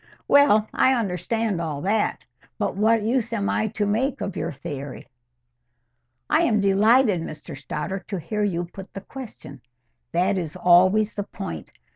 "Well, 0.27 0.67
I 0.73 0.93
understand 0.95 1.61
all 1.61 1.79
that. 1.83 2.23
But 2.57 2.75
what 2.75 3.03
use 3.03 3.31
am 3.33 3.51
I 3.51 3.67
to 3.67 3.85
make 3.85 4.19
of 4.19 4.35
your 4.35 4.51
theory?" 4.51 5.05
"I 6.27 6.41
am 6.41 6.59
delighted, 6.59 7.21
Mr 7.21 7.55
Stoddart, 7.55 8.07
to 8.07 8.17
hear 8.17 8.43
you 8.43 8.65
put 8.65 8.95
the 8.95 9.01
question. 9.01 9.61
That 10.11 10.39
is 10.39 10.55
always 10.55 11.13
the 11.13 11.23
point. 11.25 11.71